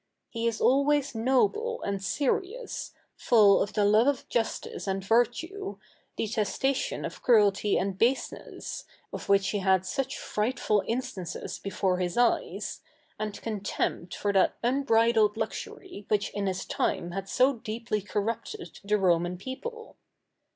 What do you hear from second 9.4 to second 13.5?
he had such frightful instances before his eyes, and